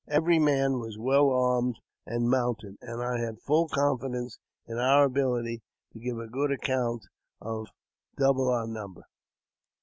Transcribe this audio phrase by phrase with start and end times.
[0.07, 5.61] Every man was well armed and mounted, and I had full confidence in our abihty
[5.93, 7.05] to give a good account
[7.39, 7.67] of
[8.17, 9.03] double our number.